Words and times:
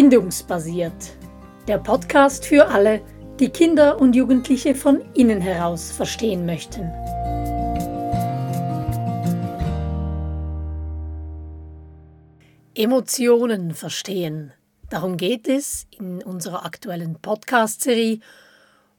Bindungsbasiert. 0.00 1.16
Der 1.66 1.78
Podcast 1.78 2.46
für 2.46 2.68
alle, 2.68 3.00
die 3.40 3.48
Kinder 3.48 4.00
und 4.00 4.14
Jugendliche 4.14 4.76
von 4.76 5.00
innen 5.14 5.40
heraus 5.40 5.90
verstehen 5.90 6.46
möchten. 6.46 6.84
Emotionen 12.76 13.74
verstehen. 13.74 14.52
Darum 14.88 15.16
geht 15.16 15.48
es 15.48 15.88
in 15.90 16.22
unserer 16.22 16.64
aktuellen 16.64 17.16
Podcast-Serie. 17.20 18.20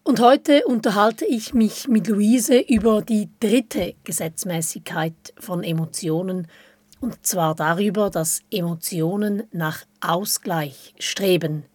Und 0.04 0.20
heute 0.20 0.66
unterhalte 0.66 1.24
ich 1.24 1.54
mich 1.54 1.88
mit 1.88 2.10
Luise 2.10 2.60
über 2.60 3.02
die 3.02 3.30
dritte 3.40 3.96
Gesetzmäßigkeit 4.04 5.34
von 5.40 5.64
Emotionen– 5.64 6.48
und 7.02 7.26
zwar 7.26 7.56
darüber, 7.56 8.10
dass 8.10 8.42
Emotionen 8.52 9.44
nach 9.52 9.86
Ausgleich 10.02 10.94
streben. 11.00 11.66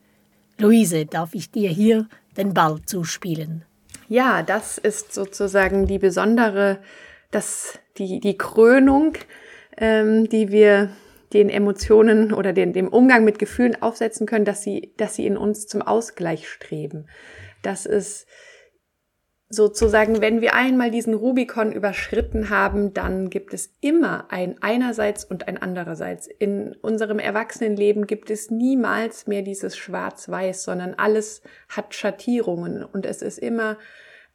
Luise, 0.58 1.06
darf 1.06 1.34
ich 1.34 1.50
dir 1.50 1.70
hier 1.70 2.08
den 2.36 2.54
Ball 2.54 2.80
zuspielen? 2.84 3.64
Ja, 4.08 4.42
das 4.42 4.78
ist 4.78 5.12
sozusagen 5.12 5.86
die 5.86 5.98
besondere, 5.98 6.78
das, 7.30 7.78
die, 7.98 8.20
die 8.20 8.36
Krönung, 8.36 9.14
ähm, 9.76 10.28
die 10.28 10.52
wir 10.52 10.90
den 11.32 11.50
Emotionen 11.50 12.32
oder 12.32 12.52
den, 12.52 12.72
dem 12.72 12.88
Umgang 12.88 13.24
mit 13.24 13.38
Gefühlen 13.38 13.80
aufsetzen 13.82 14.26
können, 14.26 14.44
dass 14.44 14.62
sie, 14.62 14.92
dass 14.96 15.16
sie 15.16 15.26
in 15.26 15.36
uns 15.36 15.66
zum 15.66 15.82
Ausgleich 15.82 16.48
streben. 16.48 17.06
Das 17.62 17.86
ist 17.86 18.26
sozusagen, 19.54 20.20
wenn 20.20 20.40
wir 20.40 20.54
einmal 20.54 20.90
diesen 20.90 21.14
Rubikon 21.14 21.72
überschritten 21.72 22.50
haben, 22.50 22.92
dann 22.94 23.30
gibt 23.30 23.54
es 23.54 23.74
immer 23.80 24.26
ein 24.30 24.56
einerseits 24.60 25.24
und 25.24 25.48
ein 25.48 25.60
andererseits. 25.60 26.26
In 26.26 26.74
unserem 26.82 27.18
Erwachsenenleben 27.18 28.06
gibt 28.06 28.30
es 28.30 28.50
niemals 28.50 29.26
mehr 29.26 29.42
dieses 29.42 29.76
Schwarz-Weiß, 29.76 30.64
sondern 30.64 30.94
alles 30.94 31.42
hat 31.68 31.94
Schattierungen 31.94 32.84
und 32.84 33.06
es 33.06 33.22
ist 33.22 33.38
immer 33.38 33.78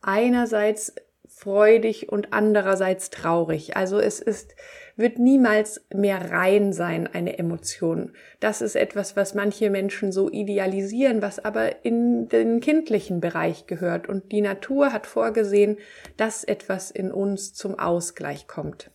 einerseits 0.02 0.94
freudig 1.28 2.10
und 2.10 2.34
andererseits 2.34 3.10
traurig. 3.10 3.78
Also 3.78 4.00
es 4.00 4.20
ist 4.20 4.56
wird 5.00 5.18
niemals 5.18 5.82
mehr 5.94 6.30
rein 6.30 6.74
sein, 6.74 7.08
eine 7.08 7.40
Emotion. 7.40 8.12
Das 8.42 8.62
ist 8.62 8.76
etwas, 8.76 9.16
was 9.16 9.34
manche 9.34 9.70
Menschen 9.70 10.12
so 10.12 10.30
idealisieren, 10.30 11.22
was 11.22 11.44
aber 11.44 11.86
in 11.86 12.28
den 12.28 12.60
kindlichen 12.60 13.22
Bereich 13.22 13.66
gehört. 13.66 14.10
Und 14.10 14.32
die 14.34 14.42
Natur 14.42 14.92
hat 14.92 15.08
vorgesehen, 15.08 15.78
dass 16.18 16.44
etwas 16.44 16.92
in 16.92 17.12
uns 17.12 17.54
zum 17.54 17.80
Ausgleich 17.80 18.48
kommt. 18.48 18.92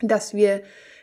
Dass 0.00 0.34
wir 0.34 0.62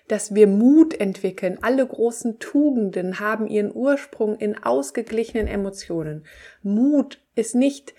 dass 0.09 0.36
wir 0.36 0.48
Mut 0.48 1.00
entwickeln. 1.00 1.59
Alle 1.61 1.88
großen 1.88 2.38
Tugenden 2.39 3.22
haben 3.22 3.48
ihren 3.48 3.73
Ursprung 3.73 4.36
in 4.36 4.61
ausgeglichenen 4.61 5.48
Emotionen. 5.48 6.26
Mut 6.61 7.22
ist 7.36 7.56
nicht 7.56 7.94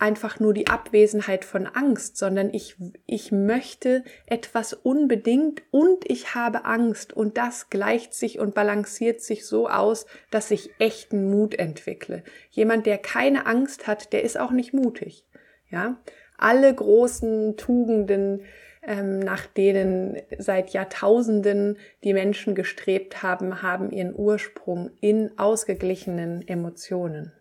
einfach 0.00 0.40
nur 0.40 0.54
die 0.54 0.68
Abwesenheit 0.68 1.44
von 1.44 1.66
Angst, 1.66 2.16
sondern 2.16 2.52
ich, 2.52 2.76
ich 3.06 3.32
möchte 3.32 4.04
etwas 4.26 4.72
unbedingt 4.72 5.62
und 5.70 6.08
ich 6.10 6.34
habe 6.34 6.64
Angst 6.64 7.12
und 7.12 7.36
das 7.36 7.70
gleicht 7.70 8.14
sich 8.14 8.38
und 8.38 8.54
balanciert 8.54 9.20
sich 9.20 9.46
so 9.46 9.68
aus, 9.68 10.06
dass 10.30 10.50
ich 10.50 10.70
echten 10.78 11.30
Mut 11.30 11.54
entwickle. 11.54 12.22
Jemand, 12.50 12.86
der 12.86 12.98
keine 12.98 13.46
Angst 13.46 13.86
hat, 13.86 14.12
der 14.12 14.22
ist 14.22 14.38
auch 14.38 14.50
nicht 14.50 14.72
mutig. 14.72 15.24
Ja, 15.70 15.96
alle 16.38 16.74
großen 16.74 17.56
Tugenden, 17.56 18.44
ähm, 18.82 19.20
nach 19.20 19.46
denen 19.46 20.16
seit 20.38 20.70
Jahrtausenden 20.70 21.78
die 22.04 22.14
Menschen 22.14 22.54
gestrebt 22.54 23.22
haben, 23.22 23.62
haben 23.62 23.90
ihren 23.90 24.14
Ursprung 24.14 24.90
in 25.00 25.38
ausgeglichenen 25.38 26.46
Emotionen 26.46 27.32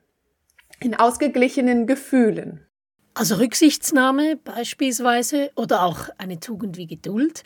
in 0.84 0.96
ausgeglichenen 0.96 1.88
Gefühlen. 1.88 2.66
Also 3.14 3.36
Rücksichtsnahme 3.36 4.38
beispielsweise 4.38 5.52
oder 5.56 5.84
auch 5.84 6.10
eine 6.18 6.40
Tugend 6.40 6.78
wie 6.78 6.88
Geduld, 6.88 7.44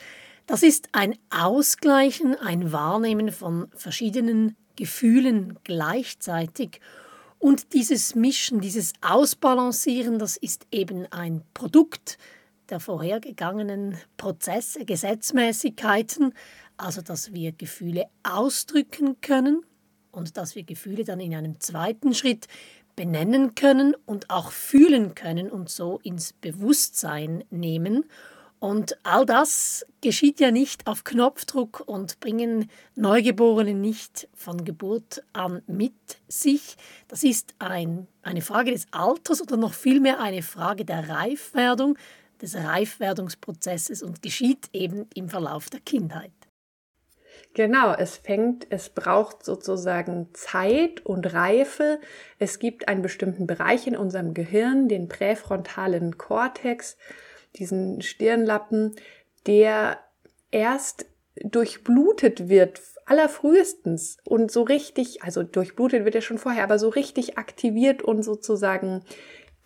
das 0.48 0.62
ist 0.62 0.90
ein 0.92 1.18
Ausgleichen, 1.32 2.36
ein 2.36 2.72
Wahrnehmen 2.72 3.32
von 3.32 3.68
verschiedenen 3.76 4.56
Gefühlen 4.76 5.58
gleichzeitig. 5.64 6.82
Und 7.40 7.74
dieses 7.74 8.14
Mischen, 8.14 8.62
dieses 8.62 8.94
Ausbalancieren, 9.02 10.20
das 10.20 10.38
ist 10.38 10.68
eben 10.72 11.12
ein 11.12 11.42
Produkt 11.56 12.20
der 12.70 12.80
vorhergegangenen 12.80 13.98
Prozesse, 14.18 14.86
Gesetzmäßigkeiten, 14.86 16.34
also 16.78 17.02
dass 17.02 17.34
wir 17.34 17.52
Gefühle 17.52 18.06
ausdrücken 18.24 19.20
können 19.22 19.64
und 20.12 20.38
dass 20.38 20.56
wir 20.56 20.64
Gefühle 20.64 21.04
dann 21.04 21.20
in 21.20 21.36
einem 21.36 21.60
zweiten 21.60 22.14
Schritt 22.14 22.48
benennen 22.96 23.56
können 23.56 23.96
und 24.06 24.30
auch 24.30 24.52
fühlen 24.52 25.16
können 25.16 25.50
und 25.50 25.70
so 25.70 26.00
ins 26.04 26.34
Bewusstsein 26.34 27.44
nehmen. 27.50 28.06
Und 28.60 28.98
all 29.04 29.26
das 29.26 29.86
geschieht 30.02 30.40
ja 30.40 30.50
nicht 30.50 30.88
auf 30.88 31.04
Knopfdruck 31.04 31.84
und 31.86 32.20
bringen 32.20 32.70
Neugeborene 32.96 33.74
nicht 33.74 34.28
von 34.34 34.64
Geburt 34.64 35.24
an 35.34 35.62
mit 35.68 35.94
sich. 36.28 36.78
Das 37.08 37.24
ist 37.24 37.54
ein, 37.60 38.08
eine 38.24 38.42
Frage 38.42 38.72
des 38.72 38.88
Alters 38.92 39.42
oder 39.42 39.58
noch 39.58 39.74
vielmehr 39.74 40.20
eine 40.20 40.42
Frage 40.42 40.86
der 40.86 41.10
Reifwerdung, 41.10 41.98
des 42.42 42.56
Reifwerdungsprozesses 42.56 44.02
und 44.02 44.22
geschieht 44.22 44.70
eben 44.74 45.08
im 45.14 45.30
Verlauf 45.30 45.70
der 45.70 45.82
Kindheit. 45.82 46.32
Genau, 47.54 47.94
es 47.94 48.18
fängt, 48.18 48.68
es 48.70 48.90
braucht 48.90 49.46
sozusagen 49.46 50.30
Zeit 50.34 51.06
und 51.06 51.34
Reife. 51.34 52.00
Es 52.38 52.60
gibt 52.60 52.88
einen 52.88 53.02
bestimmten 53.02 53.48
Bereich 53.48 53.88
in 53.88 53.96
unserem 53.96 54.34
Gehirn, 54.34 54.90
den 54.90 55.08
präfrontalen 55.08 56.18
Kortex, 56.18 56.98
diesen 57.56 58.02
Stirnlappen, 58.02 58.96
der 59.48 60.00
erst 60.52 61.06
durchblutet 61.44 62.50
wird, 62.50 62.82
allerfrühestens 63.06 64.18
und 64.26 64.52
so 64.52 64.64
richtig, 64.64 65.24
also 65.24 65.44
durchblutet 65.44 66.06
wird 66.06 66.16
er 66.16 66.22
schon 66.22 66.38
vorher, 66.38 66.64
aber 66.64 66.80
so 66.80 66.90
richtig 66.90 67.38
aktiviert 67.38 68.02
und 68.02 68.24
sozusagen 68.24 69.04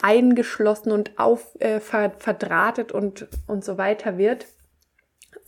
eingeschlossen 0.02 0.92
und 0.92 1.18
auf, 1.18 1.56
äh, 1.60 1.80
verdrahtet 1.80 2.92
und, 2.92 3.28
und 3.48 3.64
so 3.64 3.78
weiter 3.78 4.18
wird 4.18 4.46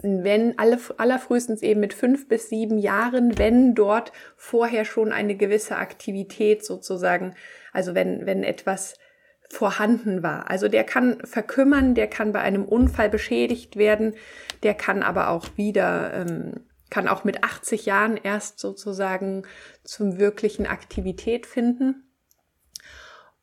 wenn 0.03 0.57
alle, 0.57 0.77
allerfrühestens 0.97 1.61
eben 1.61 1.79
mit 1.79 1.93
fünf 1.93 2.27
bis 2.27 2.49
sieben 2.49 2.77
Jahren, 2.77 3.37
wenn 3.37 3.75
dort 3.75 4.11
vorher 4.35 4.85
schon 4.85 5.11
eine 5.11 5.35
gewisse 5.35 5.77
Aktivität 5.77 6.65
sozusagen, 6.65 7.35
also 7.71 7.95
wenn, 7.95 8.25
wenn 8.25 8.43
etwas 8.43 8.95
vorhanden 9.49 10.23
war. 10.23 10.49
Also 10.49 10.67
der 10.67 10.83
kann 10.83 11.19
verkümmern, 11.25 11.93
der 11.93 12.07
kann 12.07 12.31
bei 12.31 12.39
einem 12.39 12.65
Unfall 12.65 13.09
beschädigt 13.09 13.75
werden, 13.75 14.15
der 14.63 14.73
kann 14.73 15.03
aber 15.03 15.29
auch 15.29 15.45
wieder, 15.57 16.13
ähm, 16.13 16.65
kann 16.89 17.07
auch 17.07 17.23
mit 17.23 17.43
80 17.43 17.85
Jahren 17.85 18.17
erst 18.17 18.59
sozusagen 18.59 19.43
zum 19.83 20.19
wirklichen 20.19 20.65
Aktivität 20.65 21.45
finden. 21.45 22.10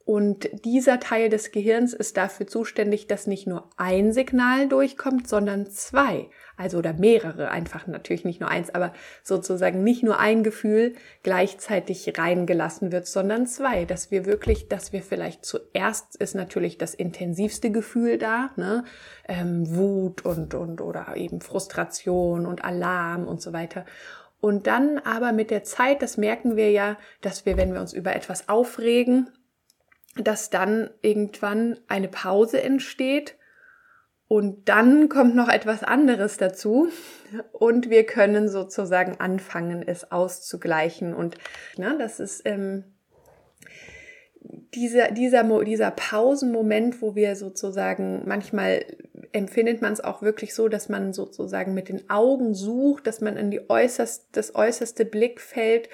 Und 0.09 0.49
dieser 0.65 1.01
Teil 1.01 1.29
des 1.29 1.53
Gehirns 1.53 1.93
ist 1.93 2.17
dafür 2.17 2.47
zuständig, 2.47 3.09
dass 3.09 3.27
nicht 3.27 3.47
nur 3.47 3.69
ein 3.77 4.15
Signal 4.15 4.67
durchkommt, 4.67 5.29
sondern 5.29 5.67
zwei. 5.67 6.31
Also 6.57 6.79
oder 6.79 6.95
mehrere, 6.95 7.51
einfach 7.51 7.87
natürlich 7.87 8.25
nicht 8.25 8.41
nur 8.41 8.49
eins, 8.49 8.75
aber 8.75 8.95
sozusagen 9.23 9.85
nicht 9.85 10.03
nur 10.03 10.19
ein 10.19 10.43
Gefühl 10.43 10.95
gleichzeitig 11.23 12.11
reingelassen 12.17 12.91
wird, 12.91 13.07
sondern 13.07 13.47
zwei. 13.47 13.85
Dass 13.85 14.11
wir 14.11 14.25
wirklich, 14.25 14.69
dass 14.69 14.95
wir 14.95 15.03
vielleicht 15.03 15.45
zuerst 15.45 16.17
ist 16.17 16.35
natürlich 16.35 16.79
das 16.79 16.95
intensivste 16.95 17.71
Gefühl 17.71 18.17
da, 18.17 18.49
ne? 18.57 18.85
Ähm, 19.29 19.77
Wut 19.77 20.25
und, 20.25 20.55
und 20.55 20.81
oder 20.81 21.19
eben 21.19 21.43
Frustration 21.43 22.47
und 22.47 22.65
Alarm 22.65 23.29
und 23.29 23.43
so 23.43 23.53
weiter. 23.53 23.85
Und 24.41 24.69
dann 24.69 24.97
aber 25.01 25.33
mit 25.33 25.51
der 25.51 25.65
Zeit, 25.65 26.01
das 26.01 26.17
merken 26.17 26.57
wir 26.57 26.71
ja, 26.71 26.97
dass 27.21 27.45
wir, 27.45 27.59
wenn 27.59 27.75
wir 27.75 27.83
uns 27.83 27.93
über 27.93 28.17
etwas 28.17 28.49
aufregen, 28.49 29.29
dass 30.23 30.51
dann 30.51 30.91
irgendwann 31.03 31.79
eine 31.89 32.09
Pause 32.09 32.63
entsteht 32.63 33.37
und 34.29 34.69
dann 34.69 35.09
kommt 35.09 35.35
noch 35.35 35.49
etwas 35.49 35.83
anderes 35.83 36.37
dazu 36.37 36.89
und 37.53 37.89
wir 37.89 38.05
können 38.05 38.49
sozusagen 38.49 39.19
anfangen, 39.21 39.83
es 39.87 40.13
auszugleichen. 40.13 41.15
Und 41.15 41.37
na, 41.79 41.97
das 41.97 42.21
ist 42.21 42.43
ähm, 42.45 42.85
dieser, 44.75 45.11
dieser, 45.13 45.65
dieser 45.65 45.91
Pausenmoment, 45.91 47.01
wo 47.01 47.15
wir 47.15 47.37
sozusagen, 47.37 48.23
manchmal 48.27 48.85
empfindet 49.33 49.81
man 49.81 49.95
es 49.95 50.05
auch 50.05 50.21
wirklich 50.21 50.55
so, 50.55 50.69
dass 50.69 50.91
man 50.91 51.15
sozusagen 51.15 51.73
mit 51.73 51.89
den 51.89 52.11
Augen 52.11 52.53
sucht, 52.53 53.07
dass 53.07 53.23
man 53.23 53.39
in 53.39 53.51
die 53.51 53.71
äußerst, 53.71 54.29
das 54.33 54.55
äußerste 54.55 55.07
Blickfeld 55.07 55.89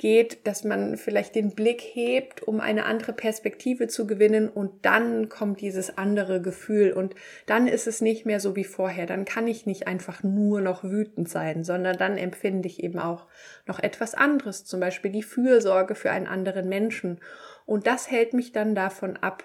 geht, 0.00 0.46
dass 0.46 0.64
man 0.64 0.96
vielleicht 0.96 1.34
den 1.34 1.54
Blick 1.54 1.82
hebt, 1.82 2.42
um 2.42 2.58
eine 2.58 2.86
andere 2.86 3.12
Perspektive 3.12 3.86
zu 3.86 4.06
gewinnen 4.06 4.48
und 4.48 4.86
dann 4.86 5.28
kommt 5.28 5.60
dieses 5.60 5.98
andere 5.98 6.40
Gefühl 6.40 6.92
und 6.92 7.14
dann 7.44 7.68
ist 7.68 7.86
es 7.86 8.00
nicht 8.00 8.24
mehr 8.24 8.40
so 8.40 8.56
wie 8.56 8.64
vorher. 8.64 9.04
Dann 9.04 9.26
kann 9.26 9.46
ich 9.46 9.66
nicht 9.66 9.86
einfach 9.86 10.22
nur 10.22 10.62
noch 10.62 10.82
wütend 10.82 11.28
sein, 11.28 11.64
sondern 11.64 11.98
dann 11.98 12.16
empfinde 12.16 12.66
ich 12.66 12.82
eben 12.82 12.98
auch 12.98 13.26
noch 13.66 13.78
etwas 13.78 14.14
anderes, 14.14 14.64
zum 14.64 14.80
Beispiel 14.80 15.12
die 15.12 15.22
Fürsorge 15.22 15.94
für 15.94 16.10
einen 16.10 16.26
anderen 16.26 16.68
Menschen. 16.68 17.20
Und 17.66 17.86
das 17.86 18.10
hält 18.10 18.32
mich 18.32 18.52
dann 18.52 18.74
davon 18.74 19.18
ab, 19.18 19.44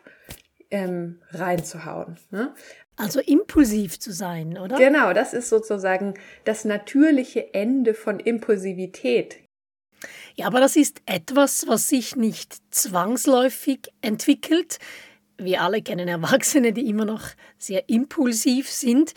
ähm, 0.71 1.19
reinzuhauen. 1.31 2.17
Ne? 2.31 2.53
Also 2.95 3.19
impulsiv 3.19 3.99
zu 3.99 4.13
sein, 4.13 4.57
oder? 4.57 4.77
Genau, 4.77 5.11
das 5.11 5.33
ist 5.33 5.49
sozusagen 5.49 6.13
das 6.45 6.63
natürliche 6.63 7.53
Ende 7.53 7.93
von 7.93 8.21
Impulsivität. 8.21 9.44
Ja, 10.35 10.47
aber 10.47 10.59
das 10.59 10.75
ist 10.75 11.01
etwas, 11.05 11.67
was 11.67 11.87
sich 11.87 12.15
nicht 12.15 12.55
zwangsläufig 12.71 13.89
entwickelt. 14.01 14.79
Wir 15.37 15.61
alle 15.61 15.81
kennen 15.81 16.07
Erwachsene, 16.07 16.73
die 16.73 16.87
immer 16.87 17.05
noch 17.05 17.23
sehr 17.57 17.89
impulsiv 17.89 18.69
sind. 18.69 19.13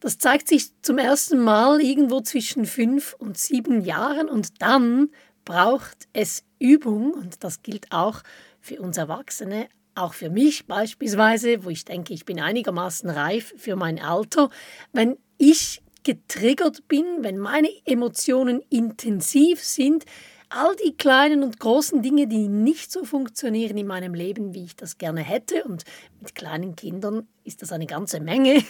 Das 0.00 0.16
zeigt 0.16 0.48
sich 0.48 0.70
zum 0.80 0.96
ersten 0.98 1.38
Mal 1.38 1.80
irgendwo 1.82 2.20
zwischen 2.20 2.64
fünf 2.64 3.14
und 3.18 3.36
sieben 3.36 3.84
Jahren 3.84 4.28
und 4.28 4.62
dann 4.62 5.10
braucht 5.44 6.08
es 6.12 6.42
Übung 6.58 7.12
und 7.12 7.44
das 7.44 7.62
gilt 7.62 7.92
auch 7.92 8.22
für 8.60 8.80
uns 8.80 8.96
Erwachsene, 8.96 9.68
auch 9.94 10.14
für 10.14 10.30
mich 10.30 10.66
beispielsweise, 10.66 11.64
wo 11.64 11.70
ich 11.70 11.84
denke, 11.84 12.14
ich 12.14 12.24
bin 12.24 12.40
einigermaßen 12.40 13.10
reif 13.10 13.52
für 13.56 13.76
mein 13.76 14.00
Alter. 14.00 14.48
Wenn 14.92 15.18
ich 15.36 15.82
getriggert 16.02 16.88
bin, 16.88 17.04
wenn 17.20 17.38
meine 17.38 17.68
Emotionen 17.84 18.62
intensiv 18.70 19.62
sind, 19.62 20.04
all 20.50 20.74
die 20.76 20.96
kleinen 20.96 21.42
und 21.42 21.60
großen 21.60 22.02
Dinge, 22.02 22.26
die 22.26 22.48
nicht 22.48 22.90
so 22.90 23.04
funktionieren 23.04 23.78
in 23.78 23.86
meinem 23.86 24.14
Leben, 24.14 24.52
wie 24.52 24.64
ich 24.64 24.76
das 24.76 24.98
gerne 24.98 25.22
hätte, 25.22 25.64
und 25.64 25.84
mit 26.20 26.34
kleinen 26.34 26.76
Kindern 26.76 27.28
ist 27.44 27.62
das 27.62 27.72
eine 27.72 27.86
ganze 27.86 28.20
Menge, 28.20 28.62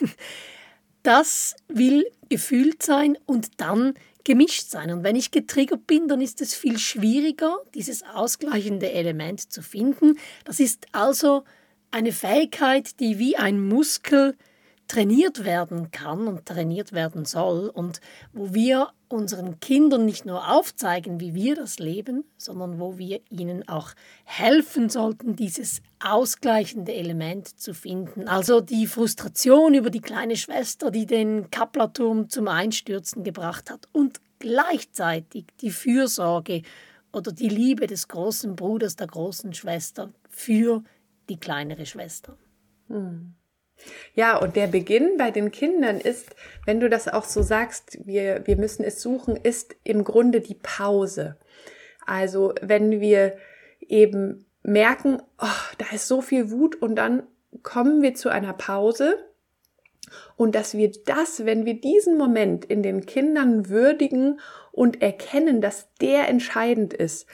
das 1.03 1.57
will 1.69 2.05
gefühlt 2.29 2.83
sein 2.83 3.17
und 3.27 3.61
dann 3.61 3.95
gemischt 4.25 4.69
sein. 4.69 4.93
Und 4.93 5.03
wenn 5.03 5.17
ich 5.17 5.31
getriggert 5.31 5.87
bin, 5.87 6.07
dann 6.09 6.21
ist 6.21 6.43
es 6.43 6.55
viel 6.55 6.79
schwieriger, 6.79 7.57
dieses 7.75 8.03
ausgleichende 8.03 8.93
Element 8.93 9.51
zu 9.51 9.63
finden. 9.63 10.19
Das 10.45 10.61
ist 10.61 10.87
also 10.93 11.45
eine 11.91 12.13
Fähigkeit, 12.13 13.01
die 13.01 13.19
wie 13.19 13.37
ein 13.37 13.67
Muskel 13.67 14.37
trainiert 14.91 15.45
werden 15.45 15.93
kann 15.93 16.27
und 16.27 16.47
trainiert 16.47 16.93
werden 16.93 17.25
soll 17.25 17.69
und 17.69 18.01
wo 18.33 18.55
wir 18.55 18.89
unseren 19.09 19.61
Kindern 19.61 20.05
nicht 20.05 20.27
nur 20.27 20.51
aufzeigen, 20.51 21.21
wie 21.21 21.33
wir 21.33 21.55
das 21.55 21.79
leben, 21.79 22.25
sondern 22.37 22.81
wo 22.81 22.99
wir 22.99 23.21
ihnen 23.31 23.69
auch 23.69 23.93
helfen 24.25 24.89
sollten, 24.89 25.37
dieses 25.37 25.81
ausgleichende 26.05 26.93
Element 26.93 27.61
zu 27.61 27.73
finden. 27.73 28.27
Also 28.27 28.61
die 28.61 28.89
Frustration 28.89 29.75
über 29.75 29.91
die 29.91 30.01
kleine 30.01 30.35
Schwester, 30.35 30.91
die 30.91 31.07
den 31.07 31.53
Kapplerturm 31.53 32.29
zum 32.29 32.49
Einstürzen 32.49 33.23
gebracht 33.23 33.71
hat 33.71 33.87
und 33.93 34.21
gleichzeitig 34.41 35.45
die 35.61 35.71
Fürsorge 35.71 36.63
oder 37.13 37.31
die 37.31 37.49
Liebe 37.49 37.87
des 37.87 38.09
großen 38.09 38.57
Bruders, 38.57 38.97
der 38.97 39.07
großen 39.07 39.55
Schwester 39.55 40.13
für 40.29 40.83
die 41.29 41.39
kleinere 41.39 41.87
Schwester. 41.87 42.37
Hm. 42.89 43.37
Ja, 44.15 44.37
und 44.37 44.57
der 44.57 44.67
Beginn 44.67 45.17
bei 45.19 45.31
den 45.31 45.51
Kindern 45.51 45.99
ist, 45.99 46.35
wenn 46.67 46.81
du 46.81 46.89
das 46.89 47.09
auch 47.09 47.25
so 47.25 47.43
sagst, 47.43 47.99
wir, 48.05 48.47
wir 48.47 48.57
müssen 48.57 48.85
es 48.85 49.01
suchen, 49.01 49.37
ist 49.37 49.77
im 49.85 50.05
Grunde 50.05 50.41
die 50.41 50.59
Pause. 50.61 51.37
Also 52.07 52.55
wenn 52.61 53.01
wir 53.01 53.37
eben 53.81 54.47
merken, 54.63 55.23
oh, 55.39 55.75
da 55.79 55.87
ist 55.95 56.09
so 56.09 56.21
viel 56.21 56.51
Wut 56.51 56.77
und 56.77 56.97
dann 56.97 57.23
kommen 57.63 58.03
wir 58.03 58.15
zu 58.15 58.29
einer 58.29 58.53
Pause 58.53 59.17
und 60.37 60.55
dass 60.55 60.75
wir 60.75 60.91
das, 61.05 61.45
wenn 61.45 61.67
wir 61.67 61.81
diesen 61.81 62.17
Moment 62.17 62.65
in 62.65 62.83
den 62.83 63.07
Kindern 63.07 63.69
würdigen 63.69 64.41
und 64.73 65.03
erkennen, 65.03 65.61
dass 65.61 65.89
der 66.01 66.29
entscheidend 66.29 66.95
ist, 66.95 67.27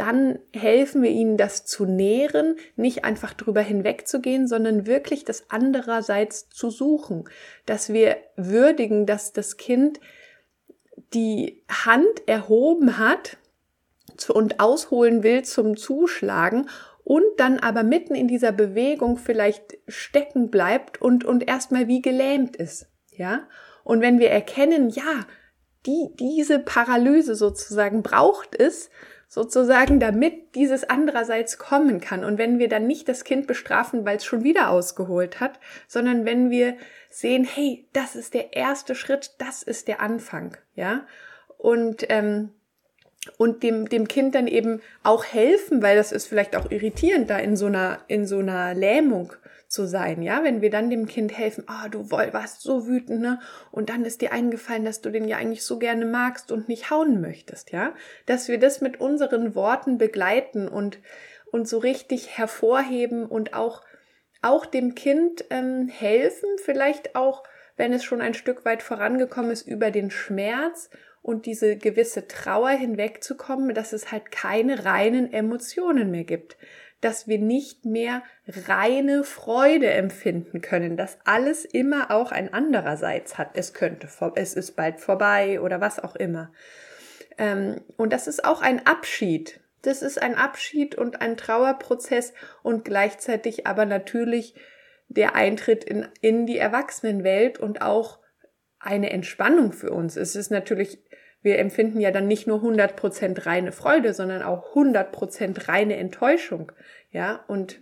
dann 0.00 0.38
helfen 0.54 1.02
wir 1.02 1.10
ihnen, 1.10 1.36
das 1.36 1.66
zu 1.66 1.84
nähren, 1.84 2.56
nicht 2.74 3.04
einfach 3.04 3.34
drüber 3.34 3.60
hinwegzugehen, 3.60 4.48
sondern 4.48 4.86
wirklich 4.86 5.26
das 5.26 5.44
andererseits 5.50 6.48
zu 6.48 6.70
suchen, 6.70 7.28
dass 7.66 7.92
wir 7.92 8.16
würdigen, 8.34 9.04
dass 9.04 9.34
das 9.34 9.58
Kind 9.58 10.00
die 11.12 11.62
Hand 11.70 12.26
erhoben 12.26 12.96
hat 12.96 13.36
und 14.28 14.58
ausholen 14.58 15.22
will 15.22 15.42
zum 15.42 15.76
Zuschlagen 15.76 16.70
und 17.04 17.24
dann 17.36 17.58
aber 17.58 17.82
mitten 17.82 18.14
in 18.14 18.26
dieser 18.26 18.52
Bewegung 18.52 19.18
vielleicht 19.18 19.76
stecken 19.86 20.50
bleibt 20.50 21.02
und, 21.02 21.26
und 21.26 21.46
erstmal 21.46 21.88
wie 21.88 22.00
gelähmt 22.00 22.56
ist. 22.56 22.86
Ja? 23.10 23.46
Und 23.84 24.00
wenn 24.00 24.18
wir 24.18 24.30
erkennen, 24.30 24.88
ja, 24.88 25.26
die, 25.84 26.08
diese 26.18 26.58
Paralyse 26.58 27.34
sozusagen 27.34 28.02
braucht 28.02 28.58
es, 28.58 28.88
sozusagen, 29.30 30.00
damit 30.00 30.56
dieses 30.56 30.82
andererseits 30.82 31.56
kommen 31.56 32.00
kann. 32.00 32.24
Und 32.24 32.36
wenn 32.36 32.58
wir 32.58 32.68
dann 32.68 32.88
nicht 32.88 33.08
das 33.08 33.22
Kind 33.22 33.46
bestrafen, 33.46 34.04
weil 34.04 34.16
es 34.16 34.24
schon 34.24 34.42
wieder 34.42 34.70
ausgeholt 34.70 35.38
hat, 35.38 35.60
sondern 35.86 36.24
wenn 36.24 36.50
wir 36.50 36.76
sehen, 37.10 37.44
hey, 37.44 37.86
das 37.92 38.16
ist 38.16 38.34
der 38.34 38.54
erste 38.54 38.96
Schritt, 38.96 39.36
das 39.38 39.62
ist 39.62 39.86
der 39.86 40.00
Anfang, 40.00 40.56
ja. 40.74 41.06
Und 41.58 42.06
ähm, 42.08 42.50
und 43.36 43.62
dem, 43.62 43.88
dem 43.88 44.08
Kind 44.08 44.34
dann 44.34 44.46
eben 44.46 44.80
auch 45.02 45.24
helfen, 45.24 45.82
weil 45.82 45.96
das 45.96 46.12
ist 46.12 46.26
vielleicht 46.26 46.56
auch 46.56 46.70
irritierend, 46.70 47.28
da 47.28 47.38
in 47.38 47.56
so 47.56 47.66
einer, 47.66 48.00
in 48.08 48.26
so 48.26 48.38
einer 48.38 48.74
Lähmung 48.74 49.34
zu 49.68 49.86
sein, 49.86 50.22
ja, 50.22 50.42
wenn 50.42 50.62
wir 50.62 50.70
dann 50.70 50.90
dem 50.90 51.06
Kind 51.06 51.36
helfen, 51.36 51.64
ah, 51.68 51.84
oh, 51.86 51.88
du 51.88 52.10
warst 52.10 52.60
so 52.60 52.88
wütend, 52.88 53.20
ne, 53.20 53.38
und 53.70 53.88
dann 53.88 54.04
ist 54.04 54.20
dir 54.20 54.32
eingefallen, 54.32 54.84
dass 54.84 55.00
du 55.00 55.10
den 55.10 55.28
ja 55.28 55.36
eigentlich 55.36 55.62
so 55.62 55.78
gerne 55.78 56.06
magst 56.06 56.50
und 56.50 56.68
nicht 56.68 56.90
hauen 56.90 57.20
möchtest, 57.20 57.70
ja, 57.70 57.94
dass 58.26 58.48
wir 58.48 58.58
das 58.58 58.80
mit 58.80 59.00
unseren 59.00 59.54
Worten 59.54 59.96
begleiten 59.96 60.66
und, 60.66 60.98
und 61.52 61.68
so 61.68 61.78
richtig 61.78 62.36
hervorheben 62.36 63.26
und 63.26 63.54
auch, 63.54 63.82
auch 64.42 64.66
dem 64.66 64.96
Kind 64.96 65.44
ähm, 65.50 65.88
helfen, 65.88 66.48
vielleicht 66.56 67.14
auch, 67.14 67.44
wenn 67.76 67.92
es 67.92 68.02
schon 68.02 68.20
ein 68.20 68.34
Stück 68.34 68.64
weit 68.64 68.82
vorangekommen 68.82 69.52
ist, 69.52 69.68
über 69.68 69.92
den 69.92 70.10
Schmerz 70.10 70.90
und 71.22 71.46
diese 71.46 71.76
gewisse 71.76 72.26
Trauer 72.28 72.70
hinwegzukommen, 72.70 73.74
dass 73.74 73.92
es 73.92 74.10
halt 74.10 74.30
keine 74.30 74.84
reinen 74.84 75.32
Emotionen 75.32 76.10
mehr 76.10 76.24
gibt, 76.24 76.56
dass 77.00 77.28
wir 77.28 77.38
nicht 77.38 77.84
mehr 77.84 78.22
reine 78.46 79.24
Freude 79.24 79.90
empfinden 79.90 80.60
können, 80.60 80.96
dass 80.96 81.18
alles 81.24 81.64
immer 81.64 82.10
auch 82.10 82.30
ein 82.30 82.52
andererseits 82.52 83.38
hat. 83.38 83.50
Es 83.54 83.72
könnte, 83.72 84.08
es 84.34 84.54
ist 84.54 84.72
bald 84.76 85.00
vorbei 85.00 85.60
oder 85.60 85.80
was 85.80 85.98
auch 85.98 86.16
immer. 86.16 86.52
Ähm, 87.38 87.80
und 87.96 88.12
das 88.12 88.26
ist 88.26 88.44
auch 88.44 88.60
ein 88.60 88.86
Abschied. 88.86 89.60
Das 89.82 90.02
ist 90.02 90.20
ein 90.20 90.34
Abschied 90.34 90.94
und 90.94 91.22
ein 91.22 91.38
Trauerprozess 91.38 92.34
und 92.62 92.84
gleichzeitig 92.84 93.66
aber 93.66 93.86
natürlich 93.86 94.54
der 95.08 95.34
Eintritt 95.34 95.84
in, 95.84 96.06
in 96.20 96.46
die 96.46 96.58
Erwachsenenwelt 96.58 97.58
und 97.58 97.80
auch 97.80 98.18
eine 98.78 99.10
Entspannung 99.10 99.72
für 99.72 99.90
uns. 99.90 100.16
Es 100.16 100.36
ist 100.36 100.50
natürlich 100.50 101.02
wir 101.42 101.58
empfinden 101.58 102.00
ja 102.00 102.10
dann 102.10 102.26
nicht 102.26 102.46
nur 102.46 102.62
100% 102.62 103.46
reine 103.46 103.72
Freude, 103.72 104.12
sondern 104.14 104.42
auch 104.42 104.74
100% 104.74 105.68
reine 105.68 105.96
Enttäuschung. 105.96 106.72
Ja, 107.10 107.44
und 107.48 107.80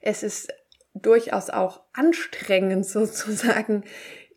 es 0.00 0.22
ist 0.22 0.52
durchaus 0.94 1.50
auch 1.50 1.82
anstrengend 1.92 2.86
sozusagen 2.86 3.84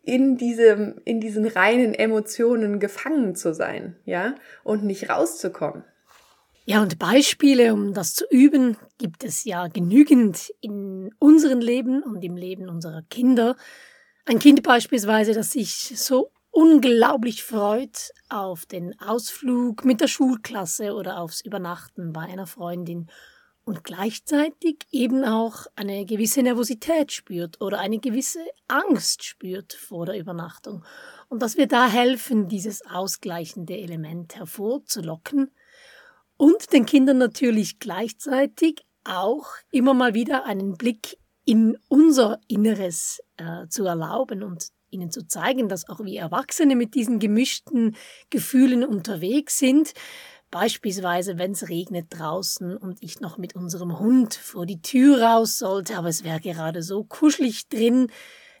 in 0.02 0.36
diesem, 0.36 1.00
in 1.04 1.20
diesen 1.20 1.46
reinen 1.46 1.94
Emotionen 1.94 2.78
gefangen 2.78 3.34
zu 3.34 3.54
sein, 3.54 3.96
ja, 4.04 4.34
und 4.62 4.84
nicht 4.84 5.08
rauszukommen. 5.08 5.84
Ja, 6.66 6.82
und 6.82 6.98
Beispiele, 6.98 7.74
um 7.74 7.92
das 7.92 8.14
zu 8.14 8.24
üben, 8.30 8.76
gibt 8.98 9.22
es 9.24 9.44
ja 9.44 9.68
genügend 9.68 10.50
in 10.60 11.10
unserem 11.18 11.60
Leben 11.60 12.02
und 12.02 12.22
im 12.22 12.36
Leben 12.36 12.70
unserer 12.70 13.02
Kinder. 13.02 13.56
Ein 14.24 14.38
Kind 14.38 14.62
beispielsweise, 14.62 15.34
das 15.34 15.50
sich 15.50 15.92
so 15.96 16.30
unglaublich 16.54 17.42
freut 17.42 18.12
auf 18.28 18.64
den 18.64 18.98
Ausflug 19.00 19.84
mit 19.84 20.00
der 20.00 20.06
Schulklasse 20.06 20.94
oder 20.94 21.18
aufs 21.18 21.40
Übernachten 21.40 22.12
bei 22.12 22.22
einer 22.22 22.46
Freundin 22.46 23.08
und 23.64 23.82
gleichzeitig 23.82 24.86
eben 24.92 25.24
auch 25.24 25.66
eine 25.74 26.04
gewisse 26.04 26.42
Nervosität 26.42 27.10
spürt 27.10 27.60
oder 27.60 27.80
eine 27.80 27.98
gewisse 27.98 28.40
Angst 28.68 29.24
spürt 29.24 29.72
vor 29.72 30.06
der 30.06 30.18
Übernachtung. 30.18 30.84
Und 31.28 31.42
dass 31.42 31.56
wir 31.56 31.66
da 31.66 31.88
helfen, 31.88 32.48
dieses 32.48 32.86
ausgleichende 32.86 33.76
Element 33.76 34.36
hervorzulocken 34.36 35.50
und 36.36 36.72
den 36.72 36.86
Kindern 36.86 37.18
natürlich 37.18 37.80
gleichzeitig 37.80 38.86
auch 39.02 39.46
immer 39.72 39.92
mal 39.92 40.14
wieder 40.14 40.44
einen 40.44 40.76
Blick 40.76 41.18
in 41.44 41.76
unser 41.88 42.38
Inneres 42.46 43.20
äh, 43.38 43.66
zu 43.68 43.84
erlauben 43.86 44.42
und 44.42 44.68
ihnen 44.94 45.10
zu 45.10 45.26
zeigen, 45.26 45.68
dass 45.68 45.88
auch 45.88 46.00
wir 46.04 46.20
Erwachsene 46.20 46.76
mit 46.76 46.94
diesen 46.94 47.18
gemischten 47.18 47.96
Gefühlen 48.30 48.84
unterwegs 48.84 49.58
sind. 49.58 49.92
Beispielsweise, 50.50 51.36
wenn 51.36 51.50
es 51.50 51.68
regnet 51.68 52.06
draußen 52.10 52.76
und 52.76 53.02
ich 53.02 53.20
noch 53.20 53.38
mit 53.38 53.56
unserem 53.56 53.98
Hund 53.98 54.34
vor 54.34 54.66
die 54.66 54.80
Tür 54.80 55.20
raus 55.20 55.58
sollte, 55.58 55.96
aber 55.96 56.08
es 56.08 56.22
wäre 56.22 56.40
gerade 56.40 56.82
so 56.82 57.02
kuschelig 57.04 57.68
drin, 57.68 58.06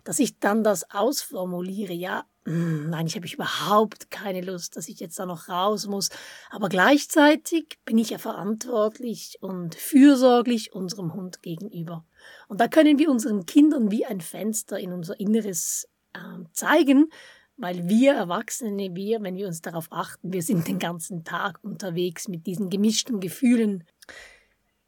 dass 0.02 0.18
ich 0.18 0.38
dann 0.38 0.64
das 0.64 0.90
ausformuliere. 0.90 1.92
Ja, 1.92 2.24
hm, 2.46 2.90
nein, 2.90 3.06
ich 3.06 3.16
habe 3.16 3.26
überhaupt 3.26 4.10
keine 4.10 4.42
Lust, 4.42 4.76
dass 4.76 4.88
ich 4.88 5.00
jetzt 5.00 5.18
da 5.18 5.24
noch 5.24 5.48
raus 5.48 5.86
muss. 5.86 6.10
Aber 6.50 6.68
gleichzeitig 6.68 7.78
bin 7.86 7.96
ich 7.96 8.10
ja 8.10 8.18
verantwortlich 8.18 9.38
und 9.40 9.74
fürsorglich 9.74 10.74
unserem 10.74 11.14
Hund 11.14 11.42
gegenüber. 11.42 12.04
Und 12.48 12.60
da 12.60 12.68
können 12.68 12.98
wir 12.98 13.10
unseren 13.10 13.46
Kindern 13.46 13.90
wie 13.90 14.04
ein 14.04 14.20
Fenster 14.20 14.78
in 14.78 14.92
unser 14.92 15.18
Inneres 15.18 15.88
äh, 16.14 16.44
zeigen, 16.52 17.10
weil 17.56 17.88
wir 17.88 18.14
Erwachsene, 18.14 18.94
wir, 18.94 19.22
wenn 19.22 19.36
wir 19.36 19.46
uns 19.46 19.60
darauf 19.60 19.88
achten, 19.90 20.32
wir 20.32 20.42
sind 20.42 20.66
den 20.66 20.78
ganzen 20.78 21.24
Tag 21.24 21.58
unterwegs 21.62 22.28
mit 22.28 22.46
diesen 22.46 22.70
gemischten 22.70 23.20
Gefühlen. 23.20 23.84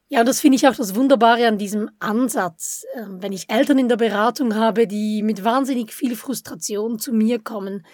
Ja, 0.09 0.21
und 0.21 0.27
das 0.27 0.41
finde 0.41 0.57
ich 0.57 0.69
auch 0.69 0.77
das 0.77 0.95
Wunderbare 0.95 1.49
an 1.49 1.59
diesem 1.59 1.91
Ansatz. 1.99 2.85
Ähm, 2.95 3.23
wenn 3.23 3.33
ich 3.33 3.51
Eltern 3.51 3.79
in 3.79 3.89
der 3.89 3.97
Beratung 3.97 4.55
habe, 4.55 4.87
die 4.87 5.23
mit 5.23 5.43
wahnsinnig 5.43 5.93
viel 5.93 6.15
Frustration 6.15 6.99
zu 6.99 7.13
mir 7.13 7.41
kommen, 7.41 7.85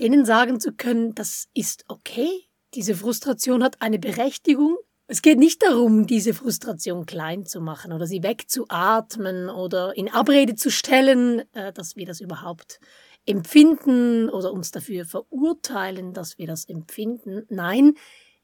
denen 0.00 0.24
sagen 0.24 0.60
zu 0.60 0.72
können, 0.72 1.14
das 1.14 1.48
ist 1.54 1.84
okay, 1.88 2.30
diese 2.74 2.94
Frustration 2.94 3.62
hat 3.62 3.80
eine 3.80 3.98
Berechtigung. 3.98 4.76
Es 5.08 5.22
geht 5.22 5.38
nicht 5.38 5.62
darum, 5.62 6.08
diese 6.08 6.34
Frustration 6.34 7.06
klein 7.06 7.46
zu 7.46 7.60
machen 7.60 7.92
oder 7.92 8.08
sie 8.08 8.24
wegzuatmen 8.24 9.48
oder 9.48 9.96
in 9.96 10.10
Abrede 10.10 10.56
zu 10.56 10.68
stellen, 10.70 11.42
äh, 11.54 11.72
dass 11.72 11.94
wir 11.94 12.06
das 12.06 12.20
überhaupt 12.20 12.80
empfinden 13.24 14.28
oder 14.28 14.52
uns 14.52 14.72
dafür 14.72 15.04
verurteilen, 15.04 16.12
dass 16.12 16.38
wir 16.38 16.48
das 16.48 16.64
empfinden. 16.64 17.44
Nein, 17.48 17.94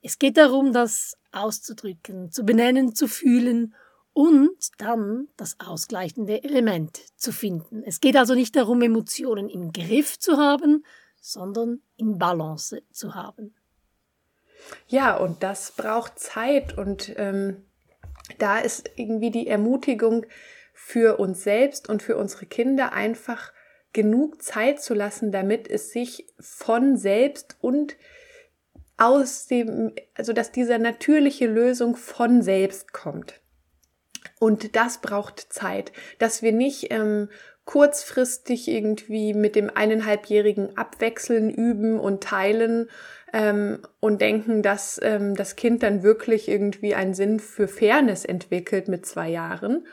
es 0.02 0.18
geht 0.20 0.36
darum, 0.36 0.72
das 0.72 1.16
auszudrücken, 1.32 2.30
zu 2.30 2.44
benennen, 2.44 2.94
zu 2.94 3.08
fühlen 3.08 3.74
und 4.12 4.70
dann 4.78 5.28
das 5.36 5.58
ausgleichende 5.58 6.44
Element 6.44 7.00
zu 7.16 7.32
finden. 7.32 7.82
Es 7.84 8.00
geht 8.00 8.16
also 8.16 8.34
nicht 8.34 8.54
darum, 8.54 8.82
Emotionen 8.82 9.48
im 9.48 9.72
Griff 9.72 10.18
zu 10.18 10.36
haben, 10.36 10.84
sondern 11.20 11.80
in 11.96 12.18
Balance 12.18 12.82
zu 12.92 13.14
haben. 13.14 13.54
Ja, 14.88 15.16
und 15.16 15.42
das 15.42 15.72
braucht 15.72 16.18
Zeit 16.18 16.76
und 16.76 17.14
ähm, 17.16 17.64
da 18.38 18.58
ist 18.58 18.90
irgendwie 18.96 19.30
die 19.30 19.46
Ermutigung 19.46 20.26
für 20.72 21.18
uns 21.18 21.44
selbst 21.44 21.88
und 21.88 22.02
für 22.02 22.16
unsere 22.16 22.46
Kinder 22.46 22.92
einfach 22.92 23.52
genug 23.92 24.42
Zeit 24.42 24.80
zu 24.82 24.94
lassen, 24.94 25.32
damit 25.32 25.68
es 25.68 25.90
sich 25.90 26.26
von 26.40 26.96
selbst 26.96 27.56
und 27.60 27.96
aus 28.96 29.46
dem, 29.46 29.92
also 30.14 30.32
dass 30.32 30.52
diese 30.52 30.78
natürliche 30.78 31.46
Lösung 31.46 31.96
von 31.96 32.42
selbst 32.42 32.92
kommt. 32.92 33.40
Und 34.38 34.76
das 34.76 34.98
braucht 34.98 35.52
Zeit, 35.52 35.92
dass 36.18 36.42
wir 36.42 36.52
nicht 36.52 36.92
ähm, 36.92 37.28
kurzfristig 37.64 38.68
irgendwie 38.68 39.34
mit 39.34 39.54
dem 39.56 39.70
eineinhalbjährigen 39.70 40.76
abwechseln, 40.76 41.50
üben 41.50 41.98
und 42.00 42.22
teilen 42.22 42.90
ähm, 43.32 43.80
und 44.00 44.20
denken, 44.20 44.62
dass 44.62 45.00
ähm, 45.02 45.34
das 45.34 45.56
Kind 45.56 45.82
dann 45.82 46.02
wirklich 46.02 46.48
irgendwie 46.48 46.94
einen 46.94 47.14
Sinn 47.14 47.40
für 47.40 47.68
Fairness 47.68 48.24
entwickelt 48.24 48.88
mit 48.88 49.06
zwei 49.06 49.28
Jahren, 49.28 49.86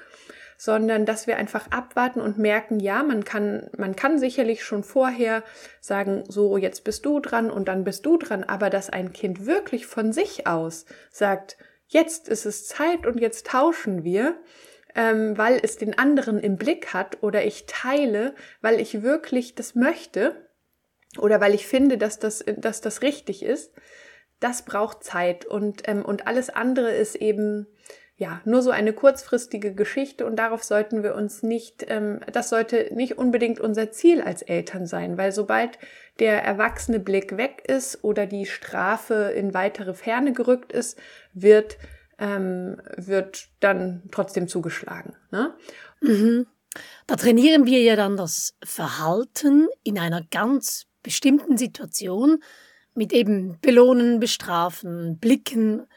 sondern 0.58 1.06
dass 1.06 1.26
wir 1.26 1.38
einfach 1.38 1.72
abwarten 1.72 2.20
und 2.20 2.38
merken, 2.38 2.82
ja, 2.82 3.02
man 3.02 3.24
kann, 3.24 3.70
man 3.78 3.96
kann 3.96 4.20
sicherlich 4.20 4.64
schon 4.64 4.84
vorher 4.84 5.44
sagen, 5.80 6.24
so, 6.28 6.58
jetzt 6.58 6.84
bist 6.84 7.06
du 7.06 7.22
dran 7.22 7.50
und 7.50 7.70
dann 7.70 7.86
bist 7.86 8.06
du 8.06 8.18
dran, 8.18 8.44
aber 8.44 8.70
dass 8.70 8.90
ein 8.90 9.14
Kind 9.14 9.46
wirklich 9.46 9.86
von 9.86 10.12
sich 10.12 10.48
aus 10.48 10.86
sagt, 11.12 11.58
jetzt 11.88 12.28
ist 12.28 12.46
es 12.46 12.68
Zeit 12.68 13.08
und 13.08 13.22
jetzt 13.22 13.48
tauschen 13.48 14.04
wir, 14.04 14.36
ähm, 14.96 15.38
weil 15.38 15.60
es 15.64 15.78
den 15.78 15.98
anderen 15.98 16.40
im 16.40 16.58
Blick 16.58 16.94
hat 16.94 17.24
oder 17.24 17.46
ich 17.46 17.66
teile, 17.66 18.36
weil 18.62 18.82
ich 18.82 19.02
wirklich 19.02 19.56
das 19.56 19.76
möchte 19.76 20.49
oder 21.18 21.42
weil 21.42 21.54
ich 21.54 21.66
finde, 21.66 21.98
dass 21.98 22.20
das, 22.20 22.44
dass 22.58 22.82
das 22.82 23.02
richtig 23.02 23.44
ist, 23.44 23.74
das 24.40 24.64
braucht 24.64 25.04
Zeit 25.04 25.46
und, 25.46 25.84
ähm, 25.86 26.06
und 26.06 26.28
alles 26.28 26.50
andere 26.50 26.92
ist 26.92 27.16
eben 27.16 27.68
ja, 28.20 28.42
nur 28.44 28.62
so 28.62 28.70
eine 28.70 28.92
kurzfristige 28.92 29.74
Geschichte 29.74 30.26
und 30.26 30.36
darauf 30.36 30.62
sollten 30.62 31.04
wir 31.04 31.16
uns 31.16 31.42
nicht, 31.42 31.86
ähm, 31.88 32.20
das 32.32 32.50
sollte 32.50 32.90
nicht 32.94 33.18
unbedingt 33.18 33.62
unser 33.62 33.92
Ziel 33.92 34.22
als 34.22 34.42
Eltern 34.42 34.86
sein, 34.86 35.18
weil 35.18 35.32
sobald 35.32 35.80
der 36.20 36.44
erwachsene 36.44 37.00
Blick 37.00 37.38
weg 37.38 37.64
ist 37.66 38.04
oder 38.04 38.26
die 38.26 38.46
Strafe 38.46 39.32
in 39.36 39.54
weitere 39.54 39.94
Ferne 39.94 40.34
gerückt 40.34 40.74
ist, 40.74 41.00
wird, 41.34 41.78
ähm, 42.18 42.82
wird 42.98 43.48
dann 43.62 44.04
trotzdem 44.12 44.50
zugeschlagen. 44.50 45.16
Ne? 45.32 45.54
Mhm. 46.02 46.46
Da 47.08 47.16
trainieren 47.16 47.66
wir 47.66 47.82
ja 47.82 47.96
dann 47.96 48.18
das 48.18 48.54
Verhalten 48.62 49.70
in 49.84 49.98
einer 49.98 50.24
ganz 50.30 50.89
bestimmten 51.04 51.58
Situation 51.58 52.44
mit 52.94 53.14
eben 53.14 53.58
Belohnen, 53.62 54.20
Bestrafen, 54.20 55.18
Blicken, 55.20 55.88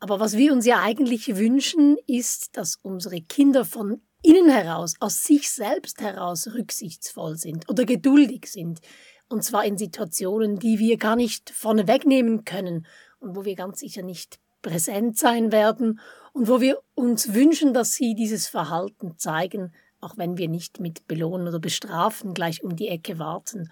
aber 0.00 0.20
was 0.20 0.36
wir 0.36 0.52
uns 0.52 0.64
ja 0.64 0.80
eigentlich 0.80 1.36
wünschen, 1.36 1.96
ist, 2.06 2.56
dass 2.56 2.76
unsere 2.76 3.20
Kinder 3.20 3.64
von 3.64 4.00
innen 4.22 4.48
heraus, 4.48 4.94
aus 5.00 5.22
sich 5.22 5.50
selbst 5.50 6.00
heraus 6.00 6.48
rücksichtsvoll 6.54 7.36
sind 7.36 7.68
oder 7.68 7.84
geduldig 7.84 8.46
sind. 8.46 8.80
Und 9.28 9.44
zwar 9.44 9.64
in 9.64 9.76
Situationen, 9.76 10.58
die 10.58 10.78
wir 10.78 10.96
gar 10.96 11.16
nicht 11.16 11.50
vorne 11.50 11.86
wegnehmen 11.86 12.44
können 12.44 12.86
und 13.20 13.36
wo 13.36 13.44
wir 13.44 13.54
ganz 13.56 13.80
sicher 13.80 14.02
nicht 14.02 14.38
präsent 14.62 15.18
sein 15.18 15.52
werden 15.52 16.00
und 16.32 16.48
wo 16.48 16.60
wir 16.60 16.80
uns 16.94 17.34
wünschen, 17.34 17.74
dass 17.74 17.94
sie 17.94 18.14
dieses 18.14 18.48
Verhalten 18.48 19.16
zeigen, 19.18 19.72
auch 20.00 20.16
wenn 20.16 20.38
wir 20.38 20.48
nicht 20.48 20.80
mit 20.80 21.06
Belohnen 21.06 21.48
oder 21.48 21.58
Bestrafen 21.58 22.34
gleich 22.34 22.62
um 22.62 22.76
die 22.76 22.88
Ecke 22.88 23.18
warten. 23.18 23.70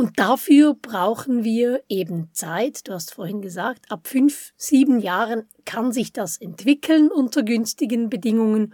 Und 0.00 0.18
dafür 0.18 0.72
brauchen 0.72 1.44
wir 1.44 1.82
eben 1.90 2.30
Zeit. 2.32 2.88
Du 2.88 2.94
hast 2.94 3.12
vorhin 3.12 3.42
gesagt, 3.42 3.92
ab 3.92 4.08
fünf, 4.08 4.54
sieben 4.56 4.98
Jahren 4.98 5.46
kann 5.66 5.92
sich 5.92 6.14
das 6.14 6.38
entwickeln 6.38 7.10
unter 7.10 7.42
günstigen 7.42 8.08
Bedingungen. 8.08 8.72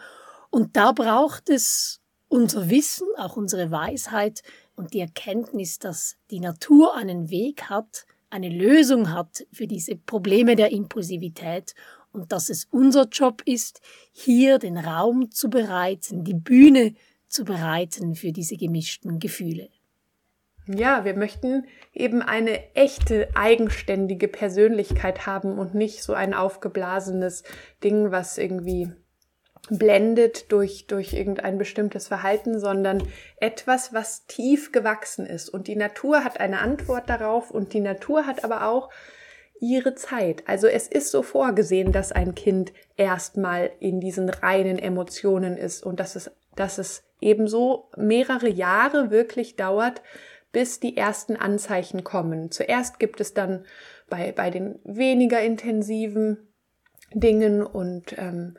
Und 0.50 0.76
da 0.76 0.92
braucht 0.92 1.50
es 1.50 2.00
unser 2.28 2.70
Wissen, 2.70 3.08
auch 3.16 3.36
unsere 3.36 3.72
Weisheit 3.72 4.44
und 4.76 4.94
die 4.94 5.00
Erkenntnis, 5.00 5.80
dass 5.80 6.16
die 6.30 6.38
Natur 6.38 6.94
einen 6.94 7.28
Weg 7.28 7.64
hat, 7.64 8.06
eine 8.30 8.48
Lösung 8.48 9.12
hat 9.12 9.48
für 9.50 9.66
diese 9.66 9.96
Probleme 9.96 10.54
der 10.54 10.70
Impulsivität 10.70 11.74
und 12.12 12.30
dass 12.30 12.50
es 12.50 12.68
unser 12.70 13.08
Job 13.08 13.42
ist, 13.46 13.80
hier 14.12 14.60
den 14.60 14.78
Raum 14.78 15.32
zu 15.32 15.50
bereiten, 15.50 16.22
die 16.22 16.34
Bühne 16.34 16.94
zu 17.26 17.44
bereiten 17.44 18.14
für 18.14 18.30
diese 18.30 18.56
gemischten 18.56 19.18
Gefühle. 19.18 19.70
Ja, 20.66 21.04
wir 21.04 21.14
möchten 21.14 21.66
eben 21.92 22.22
eine 22.22 22.74
echte, 22.74 23.28
eigenständige 23.34 24.26
Persönlichkeit 24.26 25.26
haben 25.26 25.58
und 25.58 25.74
nicht 25.74 26.02
so 26.02 26.12
ein 26.12 26.34
aufgeblasenes 26.34 27.44
Ding, 27.84 28.10
was 28.10 28.36
irgendwie 28.36 28.90
blendet 29.68 30.50
durch, 30.52 30.86
durch 30.86 31.12
irgendein 31.12 31.58
bestimmtes 31.58 32.08
Verhalten, 32.08 32.58
sondern 32.58 33.02
etwas, 33.38 33.92
was 33.92 34.26
tief 34.26 34.72
gewachsen 34.72 35.26
ist. 35.26 35.48
Und 35.48 35.68
die 35.68 35.76
Natur 35.76 36.24
hat 36.24 36.40
eine 36.40 36.60
Antwort 36.60 37.08
darauf 37.08 37.50
und 37.50 37.72
die 37.72 37.80
Natur 37.80 38.26
hat 38.26 38.44
aber 38.44 38.66
auch 38.66 38.90
ihre 39.60 39.94
Zeit. 39.94 40.42
Also 40.46 40.66
es 40.66 40.86
ist 40.86 41.10
so 41.10 41.22
vorgesehen, 41.22 41.92
dass 41.92 42.12
ein 42.12 42.34
Kind 42.34 42.72
erstmal 42.96 43.70
in 43.80 44.00
diesen 44.00 44.28
reinen 44.28 44.78
Emotionen 44.78 45.56
ist 45.56 45.84
und 45.84 45.98
dass 45.98 46.16
es, 46.16 46.30
dass 46.54 46.78
es 46.78 47.04
ebenso 47.20 47.88
mehrere 47.96 48.48
Jahre 48.48 49.10
wirklich 49.10 49.56
dauert, 49.56 50.02
bis 50.56 50.80
die 50.80 50.96
ersten 50.96 51.36
Anzeichen 51.36 52.02
kommen. 52.02 52.50
Zuerst 52.50 52.98
gibt 52.98 53.20
es 53.20 53.34
dann 53.34 53.66
bei, 54.08 54.32
bei 54.32 54.48
den 54.48 54.78
weniger 54.84 55.42
intensiven 55.42 56.48
Dingen 57.12 57.62
und 57.62 58.16
ähm, 58.16 58.56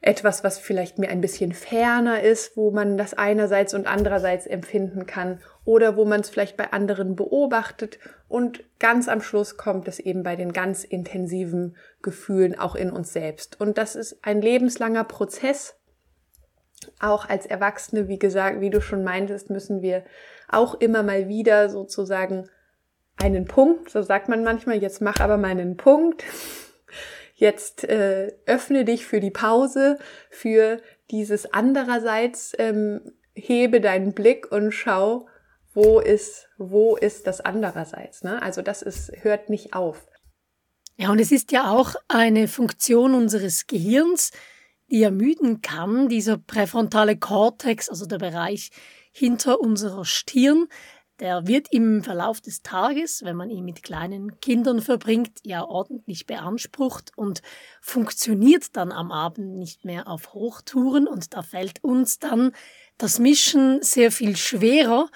etwas, 0.00 0.42
was 0.42 0.56
vielleicht 0.56 0.98
mir 0.98 1.10
ein 1.10 1.20
bisschen 1.20 1.52
ferner 1.52 2.22
ist, 2.22 2.56
wo 2.56 2.70
man 2.70 2.96
das 2.96 3.12
einerseits 3.12 3.74
und 3.74 3.86
andererseits 3.86 4.46
empfinden 4.46 5.04
kann 5.04 5.40
oder 5.66 5.98
wo 5.98 6.06
man 6.06 6.20
es 6.20 6.30
vielleicht 6.30 6.56
bei 6.56 6.72
anderen 6.72 7.14
beobachtet 7.14 7.98
und 8.26 8.64
ganz 8.78 9.06
am 9.06 9.20
Schluss 9.20 9.58
kommt 9.58 9.88
es 9.88 9.98
eben 9.98 10.22
bei 10.22 10.34
den 10.34 10.54
ganz 10.54 10.82
intensiven 10.82 11.76
Gefühlen 12.00 12.58
auch 12.58 12.74
in 12.74 12.90
uns 12.90 13.12
selbst. 13.12 13.60
Und 13.60 13.76
das 13.76 13.96
ist 13.96 14.16
ein 14.22 14.40
lebenslanger 14.40 15.04
Prozess. 15.04 15.76
Auch 17.00 17.28
als 17.28 17.46
Erwachsene, 17.46 18.08
wie 18.08 18.18
gesagt, 18.18 18.60
wie 18.60 18.70
du 18.70 18.80
schon 18.80 19.04
meintest, 19.04 19.50
müssen 19.50 19.82
wir 19.82 20.04
auch 20.48 20.74
immer 20.74 21.02
mal 21.02 21.28
wieder 21.28 21.68
sozusagen 21.68 22.48
einen 23.16 23.44
Punkt, 23.46 23.90
so 23.90 24.02
sagt 24.02 24.28
man 24.28 24.42
manchmal, 24.42 24.82
jetzt 24.82 25.00
mach 25.00 25.20
aber 25.20 25.36
mal 25.36 25.50
einen 25.50 25.76
Punkt. 25.76 26.24
jetzt 27.34 27.84
äh, 27.84 28.32
öffne 28.46 28.84
dich 28.84 29.06
für 29.06 29.20
die 29.20 29.30
Pause, 29.30 29.98
für 30.30 30.80
dieses 31.10 31.52
andererseits, 31.52 32.52
ähm, 32.58 33.12
hebe 33.34 33.80
deinen 33.80 34.12
Blick 34.12 34.50
und 34.50 34.72
schau, 34.72 35.26
wo 35.74 36.00
ist, 36.00 36.48
wo 36.58 36.96
ist 36.96 37.26
das 37.26 37.40
andererseits. 37.40 38.22
Ne? 38.22 38.40
Also 38.42 38.62
das 38.62 38.82
ist, 38.82 39.10
hört 39.22 39.48
nicht 39.48 39.74
auf. 39.74 40.06
Ja, 40.96 41.10
und 41.10 41.18
es 41.18 41.32
ist 41.32 41.52
ja 41.52 41.70
auch 41.70 41.94
eine 42.08 42.46
Funktion 42.46 43.14
unseres 43.14 43.66
Gehirns, 43.66 44.30
ermüden 45.00 45.62
kann, 45.62 46.08
dieser 46.08 46.36
präfrontale 46.36 47.16
Kortex, 47.16 47.88
also 47.88 48.04
der 48.06 48.18
Bereich 48.18 48.70
hinter 49.12 49.60
unserer 49.60 50.04
Stirn, 50.04 50.68
der 51.22 51.46
wird 51.46 51.68
im 51.70 52.02
Verlauf 52.02 52.40
des 52.40 52.62
Tages, 52.62 53.22
wenn 53.22 53.36
man 53.36 53.48
ihn 53.48 53.64
mit 53.64 53.84
kleinen 53.84 54.40
Kindern 54.40 54.80
verbringt, 54.80 55.38
ja 55.44 55.64
ordentlich 55.64 56.26
beansprucht 56.26 57.12
und 57.16 57.42
funktioniert 57.80 58.76
dann 58.76 58.90
am 58.90 59.12
Abend 59.12 59.56
nicht 59.56 59.84
mehr 59.84 60.08
auf 60.08 60.34
Hochtouren. 60.34 61.06
Und 61.06 61.32
da 61.32 61.42
fällt 61.42 61.84
uns 61.84 62.18
dann 62.18 62.50
das 62.98 63.20
Mischen 63.20 63.80
sehr 63.82 64.10
viel 64.10 64.36
schwerer. 64.36 65.08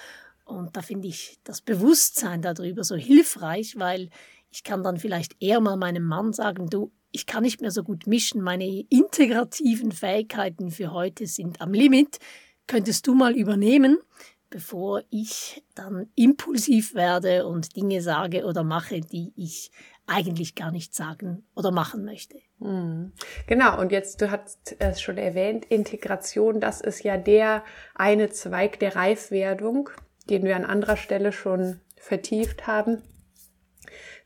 Und 0.45 0.77
da 0.77 0.83
finde 0.83 1.09
ich 1.09 1.41
das 1.43 1.61
Bewusstsein 1.61 2.41
darüber 2.41 2.85
so 2.85 2.95
hilfreich, 2.95 3.75
weil 3.77 4.11
ich 4.51 4.63
kann 4.63 4.85
dann 4.85 4.99
vielleicht 4.99 5.43
eher 5.43 5.61
mal 5.61 5.77
meinem 5.77 6.05
Mann 6.05 6.33
sagen, 6.33 6.71
du, 6.71 6.93
ich 7.17 7.25
kann 7.27 7.43
nicht 7.43 7.63
mehr 7.63 7.71
so 7.71 7.83
gut 7.83 8.07
mischen, 8.07 8.43
meine 8.43 8.85
integrativen 8.91 9.91
Fähigkeiten 9.91 10.71
für 10.71 10.93
heute 10.93 11.27
sind 11.27 11.63
am 11.63 11.73
Limit, 11.73 12.19
könntest 12.67 13.07
du 13.07 13.15
mal 13.15 13.35
übernehmen? 13.35 13.99
bevor 14.49 15.03
ich 15.11 15.65
dann 15.75 16.09
impulsiv 16.15 16.95
werde 16.95 17.47
und 17.47 17.75
Dinge 17.77 18.01
sage 18.01 18.45
oder 18.45 18.63
mache, 18.63 19.01
die 19.01 19.33
ich 19.35 19.73
eigentlich 20.07 20.55
gar 20.55 20.71
nicht 20.71 20.95
sagen 20.95 21.45
oder 21.57 21.73
machen 21.73 22.05
möchte. 22.05 22.39
Hm. 22.61 23.13
Genau, 23.49 23.81
und 23.81 23.91
jetzt, 23.91 24.23
du 24.23 24.31
hast 24.31 24.77
es 24.79 25.01
schon 25.01 25.19
erwähnt, 25.19 25.65
Integration, 25.65 26.61
das 26.61 26.81
ist 26.81 27.03
ja 27.03 27.17
der 27.17 27.65
eine 27.95 28.31
Zweig 28.31 28.79
der 28.79 28.95
Reifwerdung, 28.95 29.91
den 30.31 30.45
wir 30.45 30.55
an 30.55 30.65
anderer 30.65 30.97
Stelle 30.97 31.33
schon 31.33 31.81
vertieft 31.97 32.69
haben. 32.69 33.03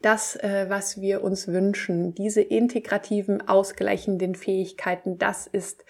Das, 0.03 0.37
äh, 0.37 0.67
was 0.69 1.01
wir 1.01 1.23
uns 1.23 1.49
wünschen, 1.49 2.15
diese 2.15 2.41
integrativen, 2.41 3.47
ausgleichenden 3.47 4.35
Fähigkeiten, 4.35 5.19
das 5.19 5.47
ist 5.47 5.85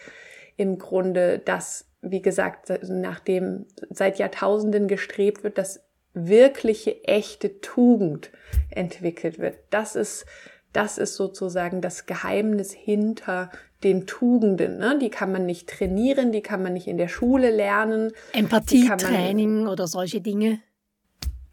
im 0.57 0.79
Grunde 0.79 1.39
das, 1.39 1.87
wie 2.03 2.23
gesagt, 2.23 2.73
nachdem 2.83 3.67
seit 3.89 4.19
Jahrtausenden 4.19 4.89
gestrebt 4.89 5.45
wird, 5.45 5.59
dass 5.59 5.81
wirkliche, 6.13 7.05
echte 7.05 7.61
Tugend 7.61 8.31
entwickelt 8.71 9.39
wird. 9.39 9.59
Das 9.71 9.95
ist, 9.95 10.27
das 10.73 10.99
ist 10.99 11.15
sozusagen 11.15 11.81
das 11.81 12.07
Geheimnis 12.07 12.73
hinter 12.73 13.51
den 13.85 14.07
Tugenden. 14.07 14.79
Ne? 14.79 14.99
Die 15.01 15.11
kann 15.11 15.33
man 15.33 15.47
nicht 15.47 15.69
trainieren, 15.69 16.33
die 16.33 16.43
kann 16.43 16.63
man 16.63 16.73
nicht 16.73 16.89
in 16.89 16.99
der 16.99 17.09
Schule 17.09 17.51
lernen. 17.51 18.13
Empathietraining 18.33 19.67
oder 19.67 19.87
solche 19.87 20.21
Dinge. 20.21 20.61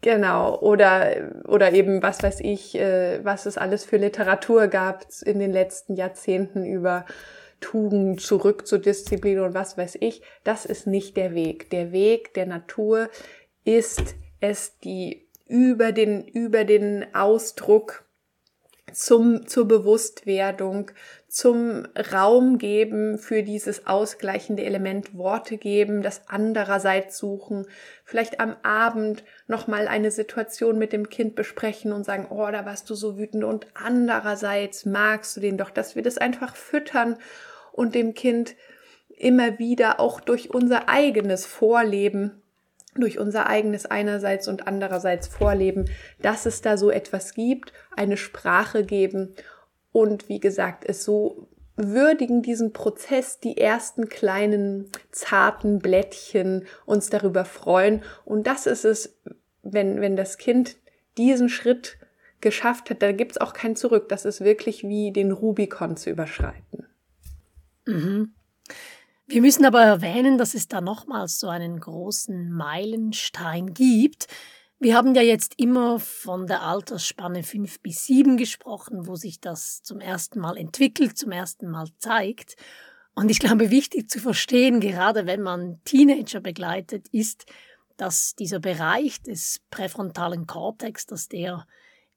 Genau, 0.00 0.56
oder, 0.60 1.32
oder 1.46 1.72
eben, 1.72 2.02
was 2.02 2.22
weiß 2.22 2.40
ich, 2.40 2.78
äh, 2.78 3.24
was 3.24 3.46
es 3.46 3.58
alles 3.58 3.84
für 3.84 3.96
Literatur 3.96 4.68
gab 4.68 5.04
in 5.24 5.40
den 5.40 5.52
letzten 5.52 5.96
Jahrzehnten 5.96 6.64
über 6.64 7.04
Tugend 7.60 8.20
zurück 8.20 8.68
zur 8.68 8.78
Disziplin 8.78 9.40
und 9.40 9.54
was 9.54 9.76
weiß 9.76 9.98
ich. 10.00 10.22
Das 10.44 10.64
ist 10.64 10.86
nicht 10.86 11.16
der 11.16 11.34
Weg. 11.34 11.70
Der 11.70 11.90
Weg 11.90 12.32
der 12.34 12.46
Natur 12.46 13.08
ist 13.64 14.14
es, 14.40 14.78
die 14.78 15.26
über 15.48 15.90
den, 15.90 16.24
über 16.28 16.64
den 16.64 17.12
Ausdruck 17.14 18.04
zum, 18.94 19.46
zur 19.46 19.66
Bewusstwerdung, 19.68 20.90
zum 21.28 21.86
Raum 22.12 22.58
geben 22.58 23.18
für 23.18 23.42
dieses 23.42 23.86
ausgleichende 23.86 24.64
Element, 24.64 25.16
Worte 25.16 25.58
geben, 25.58 26.02
das 26.02 26.22
andererseits 26.26 27.18
suchen, 27.18 27.66
vielleicht 28.04 28.40
am 28.40 28.56
Abend 28.62 29.24
nochmal 29.46 29.88
eine 29.88 30.10
Situation 30.10 30.78
mit 30.78 30.92
dem 30.92 31.08
Kind 31.10 31.34
besprechen 31.34 31.92
und 31.92 32.04
sagen, 32.04 32.28
oh, 32.30 32.50
da 32.50 32.64
warst 32.64 32.88
du 32.88 32.94
so 32.94 33.18
wütend 33.18 33.44
und 33.44 33.66
andererseits 33.74 34.86
magst 34.86 35.36
du 35.36 35.40
den 35.40 35.58
doch, 35.58 35.70
dass 35.70 35.96
wir 35.96 36.02
das 36.02 36.18
einfach 36.18 36.56
füttern 36.56 37.16
und 37.72 37.94
dem 37.94 38.14
Kind 38.14 38.56
immer 39.08 39.58
wieder 39.58 40.00
auch 40.00 40.20
durch 40.20 40.50
unser 40.54 40.88
eigenes 40.88 41.44
Vorleben 41.44 42.42
durch 43.00 43.18
unser 43.18 43.46
eigenes 43.46 43.86
einerseits 43.86 44.48
und 44.48 44.66
andererseits 44.66 45.28
Vorleben, 45.28 45.90
dass 46.20 46.46
es 46.46 46.60
da 46.60 46.76
so 46.76 46.90
etwas 46.90 47.34
gibt, 47.34 47.72
eine 47.96 48.16
Sprache 48.16 48.84
geben 48.84 49.34
und 49.92 50.28
wie 50.28 50.40
gesagt, 50.40 50.84
es 50.86 51.04
so 51.04 51.48
würdigen 51.76 52.42
diesen 52.42 52.72
Prozess, 52.72 53.38
die 53.38 53.56
ersten 53.56 54.08
kleinen 54.08 54.90
zarten 55.12 55.78
Blättchen 55.78 56.66
uns 56.86 57.08
darüber 57.08 57.44
freuen 57.44 58.02
und 58.24 58.46
das 58.46 58.66
ist 58.66 58.84
es, 58.84 59.18
wenn, 59.62 60.00
wenn 60.00 60.16
das 60.16 60.38
Kind 60.38 60.76
diesen 61.16 61.48
Schritt 61.48 61.98
geschafft 62.40 62.90
hat, 62.90 63.02
da 63.02 63.12
gibt 63.12 63.32
es 63.32 63.38
auch 63.38 63.52
kein 63.52 63.76
Zurück. 63.76 64.08
Das 64.08 64.24
ist 64.24 64.42
wirklich 64.42 64.84
wie 64.84 65.12
den 65.12 65.32
Rubikon 65.32 65.96
zu 65.96 66.10
überschreiten. 66.10 66.86
Mhm. 67.86 68.32
Wir 69.30 69.42
müssen 69.42 69.66
aber 69.66 69.82
erwähnen, 69.82 70.38
dass 70.38 70.54
es 70.54 70.68
da 70.68 70.80
nochmals 70.80 71.38
so 71.38 71.48
einen 71.48 71.80
großen 71.80 72.50
Meilenstein 72.50 73.74
gibt. 73.74 74.26
Wir 74.78 74.96
haben 74.96 75.14
ja 75.14 75.20
jetzt 75.20 75.52
immer 75.58 76.00
von 76.00 76.46
der 76.46 76.62
Altersspanne 76.62 77.42
5 77.42 77.82
bis 77.82 78.06
7 78.06 78.38
gesprochen, 78.38 79.06
wo 79.06 79.16
sich 79.16 79.38
das 79.38 79.82
zum 79.82 80.00
ersten 80.00 80.40
Mal 80.40 80.56
entwickelt, 80.56 81.18
zum 81.18 81.30
ersten 81.30 81.68
Mal 81.68 81.88
zeigt. 81.98 82.56
Und 83.14 83.30
ich 83.30 83.38
glaube, 83.38 83.70
wichtig 83.70 84.08
zu 84.08 84.18
verstehen, 84.18 84.80
gerade 84.80 85.26
wenn 85.26 85.42
man 85.42 85.78
Teenager 85.84 86.40
begleitet, 86.40 87.08
ist, 87.08 87.44
dass 87.98 88.34
dieser 88.34 88.60
Bereich 88.60 89.20
des 89.20 89.60
präfrontalen 89.68 90.46
Kortex, 90.46 91.04
dass 91.04 91.28
der 91.28 91.66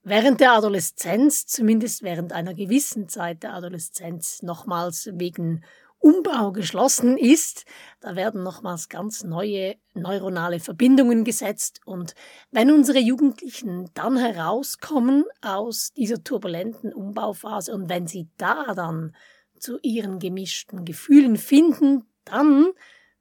während 0.03 0.39
der 0.39 0.53
Adoleszenz, 0.53 1.45
zumindest 1.45 2.03
während 2.03 2.31
einer 2.31 2.53
gewissen 2.53 3.09
Zeit 3.09 3.43
der 3.43 3.53
Adoleszenz, 3.53 4.43
nochmals 4.43 5.09
wegen 5.11 5.65
Umbau 6.01 6.51
geschlossen 6.51 7.17
ist. 7.17 7.65
Da 7.99 8.15
werden 8.15 8.43
nochmals 8.43 8.89
ganz 8.89 9.23
neue 9.23 9.75
neuronale 9.93 10.59
Verbindungen 10.59 11.23
gesetzt. 11.23 11.79
Und 11.85 12.15
wenn 12.49 12.71
unsere 12.71 12.99
Jugendlichen 12.99 13.89
dann 13.93 14.17
herauskommen 14.17 15.25
aus 15.41 15.93
dieser 15.93 16.23
turbulenten 16.23 16.91
Umbauphase 16.93 17.73
und 17.73 17.87
wenn 17.87 18.07
sie 18.07 18.27
da 18.37 18.73
dann 18.73 19.15
zu 19.59 19.77
ihren 19.83 20.17
gemischten 20.17 20.85
Gefühlen 20.85 21.37
finden, 21.37 22.07
dann 22.25 22.71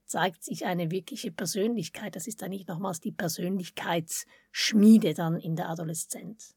zeigt 0.06 0.42
sich 0.42 0.64
eine 0.64 0.90
wirkliche 0.90 1.30
Persönlichkeit. 1.30 2.16
Das 2.16 2.26
ist 2.26 2.42
eigentlich 2.42 2.66
nochmals 2.66 3.00
die 3.00 3.12
Persönlichkeitsschmiede 3.12 5.12
dann 5.14 5.38
in 5.38 5.54
der 5.54 5.68
Adoleszenz. 5.68 6.56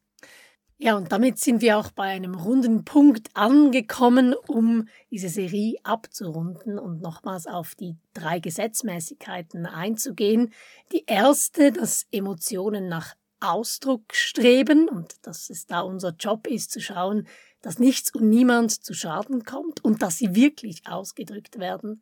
Ja, 0.77 0.97
und 0.97 1.11
damit 1.11 1.39
sind 1.39 1.61
wir 1.61 1.77
auch 1.77 1.91
bei 1.91 2.03
einem 2.05 2.35
runden 2.35 2.83
Punkt 2.83 3.29
angekommen, 3.35 4.33
um 4.47 4.87
diese 5.11 5.29
Serie 5.29 5.77
abzurunden 5.83 6.79
und 6.79 7.01
nochmals 7.01 7.47
auf 7.47 7.75
die 7.75 7.95
drei 8.13 8.39
Gesetzmäßigkeiten 8.39 9.65
einzugehen. 9.65 10.51
Die 10.91 11.05
erste, 11.05 11.71
dass 11.71 12.05
Emotionen 12.11 12.89
nach 12.89 13.15
Ausdruck 13.39 14.13
streben 14.13 14.89
und 14.89 15.25
dass 15.27 15.49
es 15.49 15.65
da 15.65 15.81
unser 15.81 16.15
Job 16.17 16.47
ist 16.47 16.71
zu 16.71 16.79
schauen, 16.79 17.27
dass 17.61 17.77
nichts 17.77 18.13
und 18.13 18.29
niemand 18.29 18.71
zu 18.71 18.93
Schaden 18.93 19.43
kommt 19.43 19.83
und 19.83 20.01
dass 20.01 20.17
sie 20.17 20.35
wirklich 20.35 20.87
ausgedrückt 20.87 21.59
werden 21.59 22.01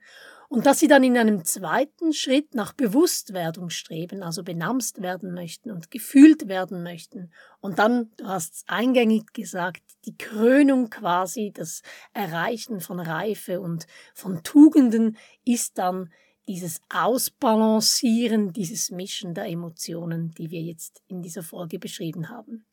und 0.51 0.65
dass 0.65 0.79
sie 0.79 0.89
dann 0.89 1.01
in 1.01 1.17
einem 1.17 1.45
zweiten 1.45 2.11
Schritt 2.11 2.55
nach 2.55 2.73
Bewusstwerdung 2.73 3.69
streben, 3.69 4.21
also 4.21 4.43
benamst 4.43 5.01
werden 5.01 5.33
möchten 5.33 5.71
und 5.71 5.91
gefühlt 5.91 6.49
werden 6.49 6.83
möchten. 6.83 7.31
Und 7.61 7.79
dann, 7.79 8.11
du 8.17 8.25
hast 8.25 8.55
es 8.55 8.63
eingängig 8.67 9.31
gesagt, 9.31 9.81
die 10.03 10.17
Krönung 10.17 10.89
quasi, 10.89 11.53
das 11.55 11.83
Erreichen 12.11 12.81
von 12.81 12.99
Reife 12.99 13.61
und 13.61 13.87
von 14.13 14.43
Tugenden 14.43 15.15
ist 15.45 15.77
dann 15.77 16.11
dieses 16.49 16.81
Ausbalancieren, 16.89 18.51
dieses 18.51 18.91
Mischen 18.91 19.33
der 19.33 19.45
Emotionen, 19.45 20.31
die 20.31 20.51
wir 20.51 20.61
jetzt 20.61 21.01
in 21.07 21.21
dieser 21.21 21.43
Folge 21.43 21.79
beschrieben 21.79 22.27
haben. 22.27 22.65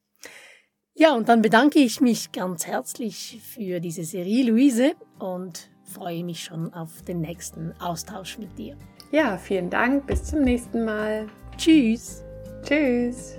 Ja, 0.95 1.15
und 1.15 1.29
dann 1.29 1.43
bedanke 1.43 1.79
ich 1.79 2.01
mich 2.01 2.33
ganz 2.33 2.67
herzlich 2.67 3.39
für 3.41 3.79
diese 3.79 4.03
Serie, 4.03 4.51
Luise, 4.51 4.95
und 5.21 5.71
freue 5.89 6.25
mich 6.25 6.45
schon 6.45 6.73
auf 6.75 7.03
den 7.03 7.21
nächsten 7.21 7.73
Austausch 7.81 8.39
mit 8.39 8.57
dir. 8.59 8.77
Ja, 9.11 9.39
vielen 9.39 9.71
Dank. 9.71 10.07
Bis 10.07 10.25
zum 10.25 10.43
nächsten 10.43 10.85
Mal. 10.85 11.27
Tschüss. 11.57 12.23
Tschüss. 12.63 13.38